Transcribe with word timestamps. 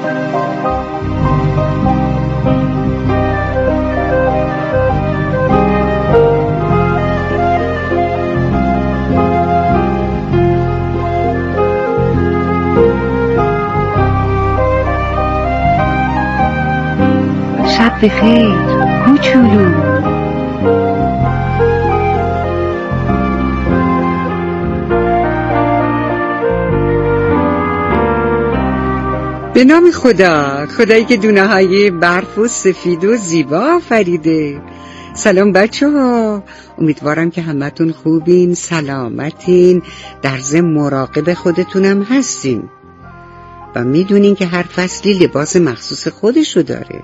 شب 0.00 0.06
بخیر. 18.02 18.54
کوچولو. 19.04 20.19
به 29.60 29.64
نام 29.64 29.90
خدا. 29.90 30.66
خدایی 30.66 31.04
که 31.04 31.16
دونه 31.16 31.46
های 31.46 31.90
برف 31.90 32.38
و 32.38 32.48
سفید 32.48 33.04
و 33.04 33.16
زیبا 33.16 33.58
آفریده. 33.58 34.62
سلام 35.14 35.52
بچه 35.52 35.90
ها 35.90 36.42
امیدوارم 36.78 37.30
که 37.30 37.42
همتون 37.42 37.92
خوبین 37.92 38.54
سلامتین. 38.54 39.82
در 40.22 40.38
زم 40.38 40.60
مراقب 40.60 41.34
خودتونم 41.34 42.02
هستین. 42.02 42.62
و 43.74 43.84
می‌دونین 43.84 44.34
که 44.34 44.46
هر 44.46 44.62
فصلی 44.62 45.14
لباس 45.14 45.56
مخصوص 45.56 46.08
خودشو 46.08 46.62
داره. 46.62 47.02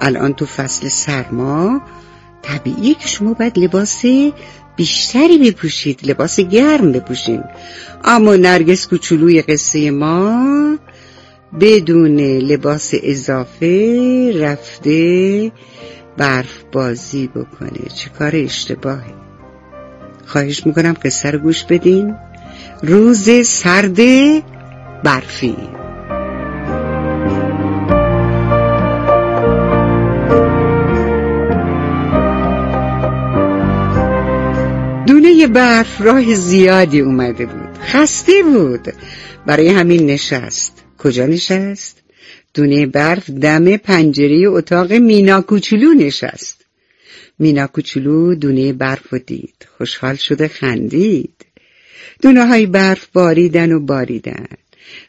الان 0.00 0.34
تو 0.34 0.46
فصل 0.46 0.88
سرما 0.88 1.80
طبیعیه 2.42 2.94
که 2.94 3.08
شما 3.08 3.34
باید 3.34 3.58
لباس 3.58 4.04
بیشتری 4.76 5.50
بپوشید 5.50 6.10
لباس 6.10 6.40
گرم 6.40 6.92
بپوشین. 6.92 7.42
اما 8.04 8.36
نرگس 8.36 8.86
کوچولوی 8.86 9.42
قصه 9.42 9.90
ما 9.90 10.78
بدون 11.60 12.20
لباس 12.20 12.94
اضافه 13.02 14.32
رفته 14.40 15.52
برف 16.16 16.62
بازی 16.72 17.26
بکنه. 17.26 17.88
چه 17.96 18.10
کار 18.10 18.32
اشتباهی. 18.34 19.12
خواهش 20.26 20.66
می‌کنم 20.66 20.94
قصه 21.04 21.30
رو 21.30 21.38
گوش 21.38 21.64
بدین. 21.64 22.14
روز 22.82 23.46
سرد 23.46 23.96
برفی. 25.04 25.56
دونه 35.06 35.46
برف 35.46 36.00
راه 36.00 36.34
زیادی 36.34 37.00
اومده 37.00 37.46
بود. 37.46 37.78
خسته 37.86 38.32
بود. 38.42 38.92
برای 39.46 39.68
همین 39.68 40.06
نشست. 40.06 40.82
کجا 41.02 41.26
نشست؟ 41.26 41.98
دونه 42.54 42.86
برف 42.86 43.30
دم 43.30 43.76
پنجره 43.76 44.48
اتاق 44.48 44.92
مینا 44.92 45.40
کوچولو 45.40 45.94
نشست. 45.94 46.64
مینا 47.38 47.66
کوچولو 47.66 48.34
دونه 48.34 48.72
برف 48.72 49.12
و 49.12 49.18
دید. 49.18 49.66
خوشحال 49.78 50.16
شده 50.16 50.48
خندید. 50.48 51.34
دونه 52.22 52.46
های 52.46 52.66
برف 52.66 53.06
باریدن 53.12 53.72
و 53.72 53.80
باریدن. 53.80 54.46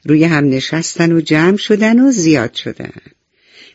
روی 0.05 0.23
هم 0.23 0.49
نشستن 0.49 1.11
و 1.11 1.21
جمع 1.21 1.57
شدن 1.57 1.99
و 1.99 2.11
زیاد 2.11 2.53
شدن. 2.53 3.01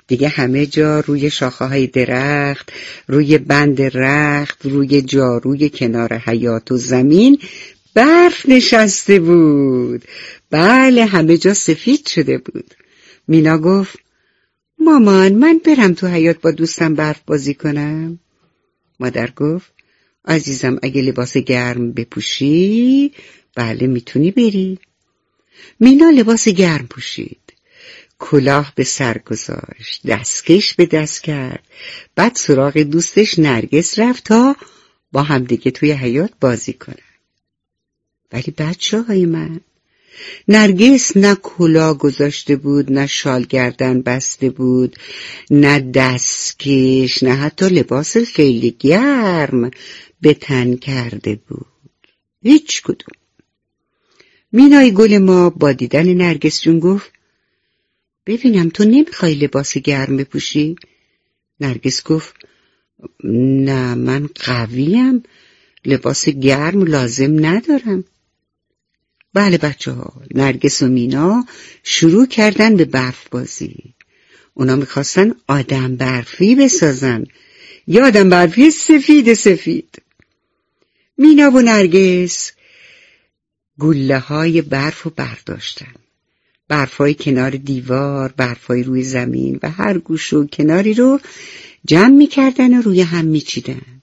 دیگه 0.08 0.28
همه 0.28 0.66
جا 0.66 1.00
روی 1.00 1.30
شاخه 1.30 1.64
های 1.64 1.86
درخت 1.86 2.72
روی 3.08 3.38
بند 3.38 3.82
رخت 3.82 4.66
روی 4.66 5.03
جاروی 5.03 5.70
کنار 5.70 6.14
حیات 6.14 6.72
و 6.72 6.77
زمین 6.77 7.38
برف 7.94 8.48
نشسته 8.48 9.20
بود. 9.20 10.05
بله 10.50 11.05
همه 11.05 11.36
جا 11.36 11.55
سفید 11.55 12.08
شده 12.08 12.39
بود. 12.39 12.75
مینا 13.28 13.58
گفت 13.58 13.98
مامان 14.78 15.34
من 15.34 15.61
برم 15.64 15.94
تو 15.94 16.06
حیات 16.06 16.41
با 16.41 16.50
دوستم 16.50 16.94
برف 16.94 17.20
بازی 17.27 17.55
کنم. 17.55 18.19
مادر 19.00 19.31
گفت 19.31 19.72
عزیزم 20.25 20.78
اگه 20.83 21.03
لباس 21.03 21.37
گرم 21.37 21.93
بپوشی 21.93 23.12
بله 23.54 23.87
می‌تونی 23.87 24.31
بری. 24.31 24.78
مینا 25.81 26.10
لباس 26.10 26.48
گرم 26.48 26.87
پوشید. 26.87 27.38
کلاه 28.19 28.72
به 28.75 28.84
سر 28.84 29.19
گذاشت 29.19 30.06
دستکش 30.06 30.75
به 30.75 30.87
دست 30.87 31.22
کرد. 31.22 31.65
بعد 32.15 32.34
سراغ 32.34 32.78
دوستش 32.78 33.38
نرگس 33.38 33.98
رفت 33.98 34.25
تا 34.25 34.56
با 35.12 35.22
همدیگه 35.22 35.71
توی 35.71 35.93
حیات 35.93 36.31
بازی 36.41 36.72
کنن 36.72 37.07
ولی 38.33 38.55
بچه 38.59 39.03
های 39.03 39.27
من. 39.27 39.61
نرگس 40.49 41.16
نه 41.16 41.34
کلا 41.34 41.94
گذاشته 41.94 42.56
بود 42.56 42.93
نه 42.93 43.06
شال 43.06 43.43
گردن 43.44 44.03
بسته 44.03 44.50
بود 44.50 44.97
نه 45.50 45.81
دستکش 45.81 47.22
نه 47.22 47.34
حتی 47.34 47.69
لباس 47.69 48.16
خیلی 48.16 48.77
گرم 48.78 49.71
به 50.21 50.34
تن 50.34 50.77
کرده 50.77 51.41
بود. 51.49 51.66
هیچ 52.43 52.83
کدوم. 52.83 53.19
مینای 54.53 54.95
گل 54.95 55.19
ما 55.19 55.50
با 55.50 55.72
دیدن 55.72 56.15
نرگس 56.15 56.62
جون 56.62 56.78
گفت 56.81 57.12
ببینم 58.27 58.69
تو 58.69 58.84
نمی‌خوای 58.84 59.34
لباس 59.34 59.78
گرم 59.78 60.16
بپوشی؟ 60.16 60.77
نرگس 61.60 62.03
گفت 62.05 62.34
نه 63.25 63.95
من 63.95 64.28
قویم. 64.34 65.22
لباس 65.84 66.28
گرم 66.28 66.83
لازم 66.83 67.47
ندارم. 67.47 68.05
بله 69.38 69.59
بچه 69.59 69.93
ها 69.93 70.12
نرگس 70.34 70.82
و 70.82 70.88
مینا 70.88 71.47
شروع 71.82 72.26
کردن 72.26 72.76
به 72.76 72.84
برف 72.84 73.28
بازی. 73.31 73.94
اونا 74.54 74.76
می‌خواستن 74.76 75.34
آدم 75.49 75.97
برفی 75.97 76.54
بسازن. 76.54 77.25
یا 77.87 78.06
آدم 78.06 78.31
برفی 78.31 78.71
سفید 78.71 79.34
سفید. 79.34 80.03
مینا 81.19 81.50
و 81.50 81.60
نرگس 81.60 82.53
گله 83.81 84.19
های 84.19 84.62
برف 84.62 85.03
رو 85.03 85.12
برداشتن. 85.16 85.94
برفای 86.69 87.15
کنار 87.15 87.50
دیوار 87.50 88.34
برفای 88.37 88.82
روی 88.82 89.03
زمین 89.03 89.60
و 89.62 89.71
هر 89.71 89.98
گوش 89.98 90.32
و 90.32 90.47
کناری 90.47 90.94
رو 90.94 91.21
جمع 91.87 92.16
می‌کردن 92.16 92.78
و 92.78 92.82
روی 92.82 93.00
هم 93.00 93.25
میچیدن. 93.25 94.03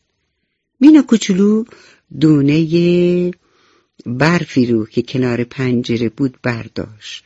مینا 0.80 1.02
کوچولو 1.02 1.66
دونه 2.20 2.54
برفی 4.06 4.66
رو 4.66 4.86
که 4.86 5.02
کنار 5.02 5.44
پنجره 5.44 6.10
بود 6.10 6.38
برداشت. 6.44 7.24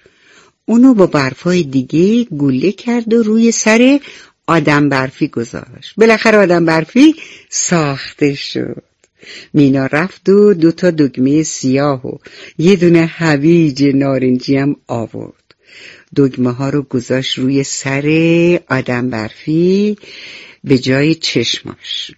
اونو 0.65 0.93
با 0.93 1.07
برفای 1.07 1.63
دیگه 1.63 2.23
گوله 2.23 2.71
کرد 2.71 3.13
و 3.13 3.23
روی 3.23 3.51
سر 3.51 3.99
آدم 4.47 4.89
برفی 4.89 5.27
گذاشت. 5.27 5.93
بالاخره 5.97 6.37
آدم 6.37 6.65
برفی 6.65 7.15
ساخته 7.49 8.35
شد. 8.35 8.83
مینا 9.53 9.85
رفت 9.85 10.29
و 10.29 10.53
دوتا 10.53 10.91
دگمه 10.91 11.43
سیاه 11.43 12.07
و 12.07 12.17
یه 12.57 12.75
دونه 12.75 13.05
هویج 13.05 13.83
نارنجی 13.83 14.57
هم 14.57 14.75
آورد. 14.87 15.55
دگمه 16.15 16.51
ها 16.51 16.69
رو 16.69 16.81
گذاشت 16.81 17.37
روی 17.37 17.63
سر 17.63 18.59
آدم 18.69 19.09
برفی 19.09 19.97
به 20.63 20.77
جای 20.77 21.15
چشماش. 21.15 22.11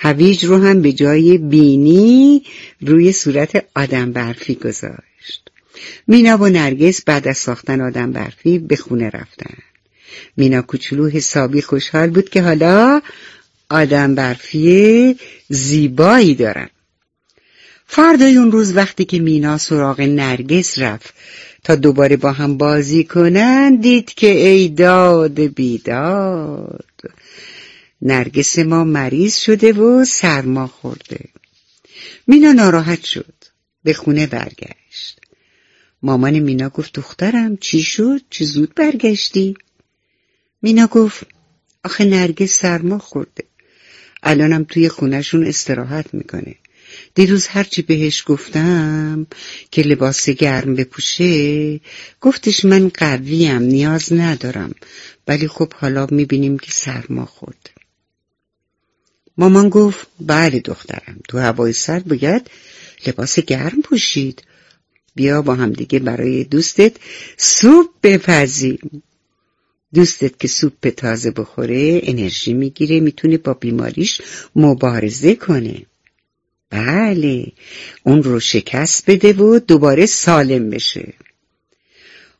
هویج 0.00 0.44
رو 0.44 0.56
هم 0.56 0.82
به 0.82 0.92
جای 0.92 1.38
بینی 1.38 2.42
روی 2.80 3.12
صورت 3.12 3.64
آدم 3.74 4.12
برفی 4.12 4.54
گذاشت. 4.54 5.50
مینا 6.06 6.36
و 6.36 6.48
نرگس 6.48 7.04
بعد 7.04 7.28
از 7.28 7.38
ساختن 7.38 7.80
آدم 7.80 8.12
برفی 8.12 8.58
به 8.58 8.76
خونه 8.76 9.10
رفتن. 9.10 9.54
مینا 10.36 10.62
کوچولو 10.62 11.08
حسابی 11.08 11.62
خوشحال 11.62 12.10
بود 12.10 12.28
که 12.28 12.42
حالا 12.42 13.00
آدم 13.70 14.14
برفی 14.14 15.16
زیبایی 15.48 16.34
دارن. 16.34 16.68
فردای 17.86 18.36
اون 18.36 18.52
روز 18.52 18.76
وقتی 18.76 19.04
که 19.04 19.18
مینا 19.18 19.58
سراغ 19.58 20.00
نرگس 20.00 20.78
رفت 20.78 21.14
تا 21.64 21.74
دوباره 21.74 22.16
با 22.16 22.32
هم 22.32 22.58
بازی 22.58 23.04
کنن 23.04 23.76
دید 23.76 24.14
که 24.14 24.26
ای 24.26 24.68
داد 24.68 25.40
بیداد. 25.40 26.97
نرگس 28.02 28.58
ما 28.58 28.84
مریض 28.84 29.36
شده 29.36 29.72
و 29.72 30.04
سرما 30.04 30.66
خورده. 30.66 31.20
مینا 32.26 32.52
ناراحت 32.52 33.04
شد. 33.04 33.34
به 33.82 33.92
خونه 33.92 34.26
برگشت. 34.26 35.20
مامان 36.02 36.38
مینا 36.38 36.68
گفت 36.68 36.92
دخترم 36.92 37.56
چی 37.56 37.82
شد؟ 37.82 38.20
چه 38.30 38.44
زود 38.44 38.74
برگشتی؟ 38.74 39.56
مینا 40.62 40.86
گفت 40.86 41.26
آخه 41.84 42.04
نرگس 42.04 42.58
سرما 42.58 42.98
خورده. 42.98 43.44
الانم 44.22 44.64
توی 44.64 44.88
خونشون 44.88 45.46
استراحت 45.46 46.14
می‌کنه. 46.14 46.54
دیروز 47.14 47.46
هرچی 47.46 47.82
بهش 47.82 48.24
گفتم 48.26 49.26
که 49.70 49.82
لباس 49.82 50.28
گرم 50.28 50.74
بپوشه 50.74 51.80
گفتش 52.20 52.64
من 52.64 52.88
قویم 52.88 53.62
نیاز 53.62 54.12
ندارم. 54.12 54.74
ولی 55.28 55.48
خب 55.48 55.72
حالا 55.72 56.06
می‌بینیم 56.10 56.58
که 56.58 56.70
سرما 56.70 57.24
خورده. 57.26 57.77
مامان 59.38 59.68
گفت 59.68 60.06
بله 60.20 60.60
دخترم. 60.60 61.20
تو 61.28 61.38
هوای 61.38 61.72
سرد 61.72 62.04
باید 62.08 62.50
لباس 63.06 63.38
گرم 63.38 63.82
پوشید. 63.82 64.42
بیا 65.14 65.42
با 65.42 65.54
هم 65.54 65.72
دیگه 65.72 65.98
برای 65.98 66.44
دوستت 66.44 66.92
سوپ 67.36 67.86
بپزیم. 68.02 69.02
دوستت 69.94 70.40
که 70.40 70.48
سوپ 70.48 70.88
تازه 70.88 71.30
بخوره 71.30 72.00
انرژی 72.02 72.52
می‌گیره 72.52 73.00
می‌تونه 73.00 73.38
با 73.38 73.54
بیماریش 73.54 74.20
مبارزه 74.56 75.34
کنه. 75.34 75.82
بله 76.70 77.52
اون 78.02 78.22
رو 78.22 78.40
شکست 78.40 79.10
بده 79.10 79.32
و 79.32 79.58
دوباره 79.58 80.06
سالم 80.06 80.70
بشه. 80.70 81.14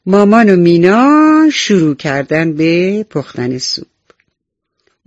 مامان 0.07 0.51
و 0.51 0.57
مینا 0.57 1.49
شروع 1.53 1.95
کردن 1.95 2.53
به 2.53 3.03
پختن 3.11 3.59
سوپ. 3.59 3.87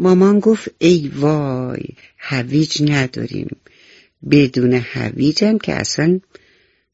مامان 0.02 0.40
گفت 0.40 0.68
ای 0.80 1.12
وای 1.16 1.84
هویج 2.18 2.92
نداریم. 2.92 3.58
بدون 4.32 4.74
هویجم 4.74 5.58
که 5.58 5.74
اصلا 5.74 6.20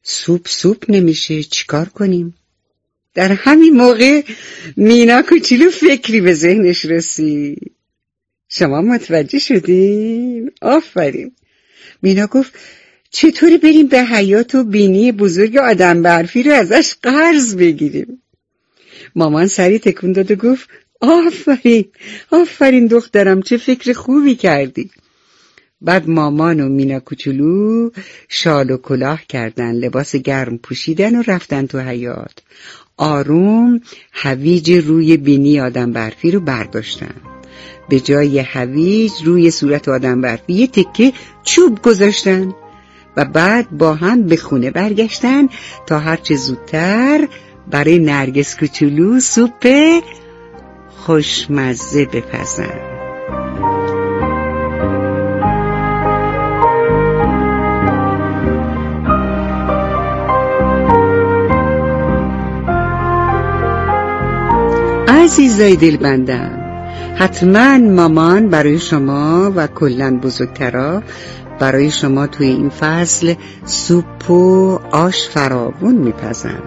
سوپ 0.02 0.48
سوپ 0.48 0.84
نمیشه. 0.88 1.42
چیکار 1.42 1.88
کنیم؟ 1.88 2.34
در 3.14 3.32
همین 3.32 3.76
موقع 3.76 4.22
مینا 4.76 5.22
کوچولو 5.22 5.70
فکری 5.70 6.20
به 6.20 6.34
ذهنش 6.34 6.84
رسید. 6.84 7.72
شما 8.48 8.80
متوجه 8.80 9.38
شدین؟ 9.38 10.50
آفرین. 10.62 11.32
مینا 12.02 12.26
گفت 12.26 12.52
چطوری 13.10 13.58
بریم 13.58 13.86
به 13.86 14.04
حیات 14.04 14.54
و 14.54 14.64
بینی 14.64 15.12
بزرگ 15.12 15.56
آدم 15.56 16.02
برفی 16.02 16.42
رو 16.42 16.52
ازش 16.52 16.94
قرض 17.02 17.56
بگیریم؟ 17.56 18.22
مامان 19.14 19.46
سری 19.46 19.78
تکون 19.78 20.12
داد 20.12 20.30
و 20.30 20.36
گفت 20.36 20.68
آفرین. 21.00 21.84
آفرین 22.30 22.86
دخترم 22.86 23.42
چه 23.42 23.56
فکر 23.56 23.92
خوبی 23.92 24.34
کردی. 24.34 24.90
بعد 25.80 26.08
مامان 26.08 26.60
و 26.60 26.68
مینا 26.68 27.00
کوچولو 27.00 27.90
شال 28.28 28.70
و 28.70 28.76
کلاه 28.76 29.20
کردن 29.28 29.72
لباس 29.72 30.16
گرم 30.16 30.58
پوشیدن 30.58 31.16
و 31.16 31.22
رفتن 31.26 31.66
تو 31.66 31.78
حیات 31.78 32.42
آروم 32.96 33.80
هویج 34.12 34.72
روی 34.72 35.16
بینی 35.16 35.60
آدم 35.60 35.92
برفی 35.92 36.30
رو 36.30 36.40
برداشتن. 36.40 37.14
به 37.88 38.00
جای 38.00 38.38
هویج 38.38 39.12
روی 39.24 39.50
صورت 39.50 39.88
آدم 39.88 40.20
برفی 40.20 40.52
یه 40.52 40.66
تکه 40.66 41.12
چوب 41.44 41.82
گذاشتن 41.82 42.54
و 43.16 43.24
بعد 43.24 43.70
با 43.70 43.94
هم 43.94 44.22
به 44.22 44.36
خونه 44.36 44.70
برگشتن 44.70 45.48
تا 45.86 45.98
هرچه 45.98 46.36
زودتر 46.36 47.28
برای 47.70 47.98
نرگس 47.98 48.56
کوچولو 48.56 49.20
سوپ 49.20 49.66
خوشمزه 51.08 52.04
بپزن. 52.04 52.64
عزیزای 65.08 65.76
دلبندم 65.76 66.50
حتما 67.16 67.78
مامان 67.78 68.48
برای 68.48 68.78
شما 68.78 69.52
و 69.56 69.66
کلا 69.66 70.18
بزرگترا 70.22 71.02
برای 71.58 71.90
شما 71.90 72.26
توی 72.26 72.46
این 72.46 72.68
فصل 72.68 73.34
سوپ 73.64 74.30
و 74.30 74.78
آش 74.92 75.28
فراوون 75.28 75.94
میپزن 75.94 76.62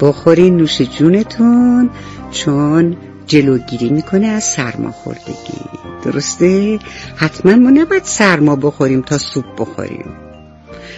بخورین 0.00 0.56
نوش 0.56 0.82
جونتون 0.82 1.90
چون 2.30 2.96
جلوگیری 3.28 3.88
می‌کنه 3.88 4.26
از 4.26 4.44
سرماخوردگی. 4.44 5.60
درسته؟ 6.04 6.78
حتما 7.16 7.56
ما 7.56 7.70
نباید 7.70 8.04
سرما 8.04 8.56
بخوریم 8.56 9.02
تا 9.02 9.18
سوپ 9.18 9.44
بخوریم. 9.58 10.04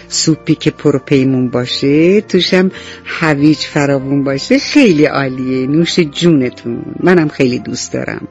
سوپی 0.07 0.55
که 0.55 0.71
پروپیمون 0.71 1.49
باشه 1.49 2.21
توشم 2.21 2.71
هویج 3.05 3.57
فراوون 3.57 4.23
باشه 4.23 4.59
خیلی 4.59 5.05
عالیه. 5.05 5.67
نوش 5.67 5.99
جونتون. 5.99 6.85
منم 6.99 7.27
خیلی 7.27 7.59
دوست 7.59 7.93
دارم. 7.93 8.27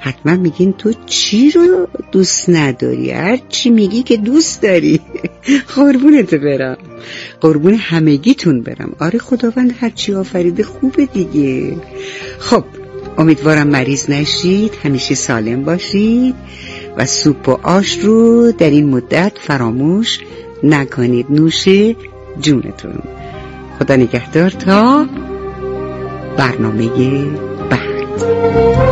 حتما 0.00 0.36
میگین 0.36 0.72
تو 0.72 0.92
چی 1.06 1.50
رو 1.50 1.88
دوست 2.12 2.50
نداری؟ 2.50 3.10
هر 3.10 3.38
چی 3.48 3.70
میگی 3.70 4.02
که 4.02 4.16
دوست 4.16 4.62
داری. 4.62 5.00
قربونت 5.76 6.34
برم. 6.34 6.78
قربون 7.40 7.74
همگیتون 7.74 8.62
برم. 8.62 8.96
آره 9.00 9.18
خداوند 9.18 9.74
هر 9.80 9.90
چی 9.90 10.14
آفریده 10.14 10.62
خوبه 10.62 11.06
دیگه. 11.06 11.76
خب 12.38 12.64
امیدوارم 13.18 13.66
مریض 13.66 14.10
نشید. 14.10 14.72
همیشه 14.84 15.14
سالم 15.14 15.64
باشید 15.64 16.34
و 16.96 17.06
سوپ 17.06 17.48
و 17.48 17.58
آش 17.62 17.98
رو 17.98 18.52
در 18.52 18.70
این 18.70 18.90
مدت 18.90 19.32
فراموش 19.40 20.20
نکنید. 20.62 21.26
نوش 21.30 21.68
جونتون. 22.40 23.02
خدا 23.78 23.96
نگهدار 23.96 24.50
تا 24.50 25.06
برنامه 26.36 26.88
بعد. 27.70 28.91